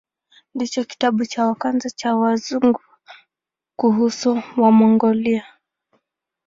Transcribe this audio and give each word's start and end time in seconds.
Ndicho 0.55 0.81
kitabu 0.89 1.25
cha 1.31 1.53
kwanza 1.59 1.89
cha 1.99 2.11
Wazungu 2.19 2.81
kuhusu 3.79 4.43
Wamongolia. 4.61 5.43